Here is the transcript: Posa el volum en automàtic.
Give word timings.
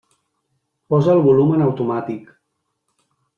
Posa 0.93 1.11
el 1.17 1.21
volum 1.27 1.53
en 1.57 1.61
automàtic. 1.67 2.33